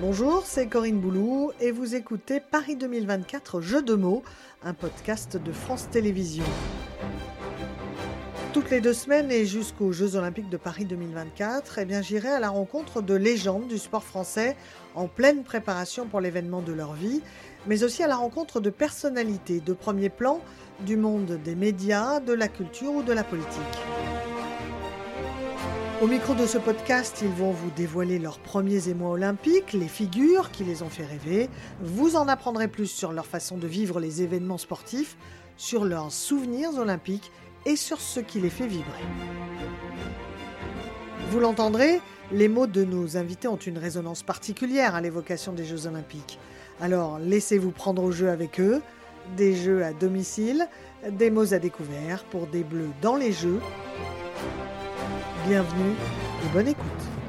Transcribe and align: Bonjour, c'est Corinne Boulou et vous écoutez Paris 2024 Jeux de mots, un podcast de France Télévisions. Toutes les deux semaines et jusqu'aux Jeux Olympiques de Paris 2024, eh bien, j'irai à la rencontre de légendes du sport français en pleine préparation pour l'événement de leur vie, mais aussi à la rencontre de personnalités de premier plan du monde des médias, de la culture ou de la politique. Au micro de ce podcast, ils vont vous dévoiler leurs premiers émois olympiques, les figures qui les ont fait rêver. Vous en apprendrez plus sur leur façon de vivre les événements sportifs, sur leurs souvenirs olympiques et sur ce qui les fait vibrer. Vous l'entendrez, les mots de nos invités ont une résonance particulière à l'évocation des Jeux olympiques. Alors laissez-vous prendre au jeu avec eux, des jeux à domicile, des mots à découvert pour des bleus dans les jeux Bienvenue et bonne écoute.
Bonjour, 0.00 0.44
c'est 0.46 0.66
Corinne 0.66 0.98
Boulou 0.98 1.52
et 1.60 1.72
vous 1.72 1.94
écoutez 1.94 2.40
Paris 2.40 2.74
2024 2.74 3.60
Jeux 3.60 3.82
de 3.82 3.92
mots, 3.92 4.22
un 4.64 4.72
podcast 4.72 5.36
de 5.36 5.52
France 5.52 5.90
Télévisions. 5.90 6.42
Toutes 8.54 8.70
les 8.70 8.80
deux 8.80 8.94
semaines 8.94 9.30
et 9.30 9.44
jusqu'aux 9.44 9.92
Jeux 9.92 10.16
Olympiques 10.16 10.48
de 10.48 10.56
Paris 10.56 10.86
2024, 10.86 11.80
eh 11.80 11.84
bien, 11.84 12.00
j'irai 12.00 12.28
à 12.28 12.40
la 12.40 12.48
rencontre 12.48 13.02
de 13.02 13.12
légendes 13.12 13.68
du 13.68 13.76
sport 13.76 14.02
français 14.02 14.56
en 14.94 15.06
pleine 15.06 15.42
préparation 15.42 16.06
pour 16.06 16.22
l'événement 16.22 16.62
de 16.62 16.72
leur 16.72 16.94
vie, 16.94 17.20
mais 17.66 17.84
aussi 17.84 18.02
à 18.02 18.08
la 18.08 18.16
rencontre 18.16 18.58
de 18.58 18.70
personnalités 18.70 19.60
de 19.60 19.74
premier 19.74 20.08
plan 20.08 20.40
du 20.80 20.96
monde 20.96 21.38
des 21.44 21.54
médias, 21.54 22.20
de 22.20 22.32
la 22.32 22.48
culture 22.48 22.92
ou 22.92 23.02
de 23.02 23.12
la 23.12 23.22
politique. 23.22 23.78
Au 26.00 26.06
micro 26.06 26.34
de 26.34 26.46
ce 26.46 26.56
podcast, 26.56 27.18
ils 27.20 27.28
vont 27.28 27.50
vous 27.50 27.70
dévoiler 27.76 28.18
leurs 28.18 28.38
premiers 28.38 28.88
émois 28.88 29.10
olympiques, 29.10 29.74
les 29.74 29.86
figures 29.86 30.50
qui 30.50 30.64
les 30.64 30.82
ont 30.82 30.88
fait 30.88 31.04
rêver. 31.04 31.50
Vous 31.82 32.16
en 32.16 32.26
apprendrez 32.26 32.68
plus 32.68 32.86
sur 32.86 33.12
leur 33.12 33.26
façon 33.26 33.58
de 33.58 33.66
vivre 33.66 34.00
les 34.00 34.22
événements 34.22 34.56
sportifs, 34.56 35.18
sur 35.58 35.84
leurs 35.84 36.10
souvenirs 36.10 36.78
olympiques 36.78 37.30
et 37.66 37.76
sur 37.76 38.00
ce 38.00 38.18
qui 38.18 38.40
les 38.40 38.48
fait 38.48 38.66
vibrer. 38.66 39.04
Vous 41.28 41.38
l'entendrez, 41.38 42.00
les 42.32 42.48
mots 42.48 42.66
de 42.66 42.82
nos 42.82 43.18
invités 43.18 43.48
ont 43.48 43.56
une 43.56 43.76
résonance 43.76 44.22
particulière 44.22 44.94
à 44.94 45.02
l'évocation 45.02 45.52
des 45.52 45.66
Jeux 45.66 45.86
olympiques. 45.86 46.38
Alors 46.80 47.18
laissez-vous 47.18 47.72
prendre 47.72 48.02
au 48.02 48.10
jeu 48.10 48.30
avec 48.30 48.58
eux, 48.58 48.80
des 49.36 49.54
jeux 49.54 49.84
à 49.84 49.92
domicile, 49.92 50.66
des 51.10 51.30
mots 51.30 51.52
à 51.52 51.58
découvert 51.58 52.24
pour 52.24 52.46
des 52.46 52.64
bleus 52.64 52.88
dans 53.02 53.16
les 53.16 53.32
jeux 53.32 53.60
Bienvenue 55.46 55.94
et 56.44 56.52
bonne 56.52 56.68
écoute. 56.68 57.19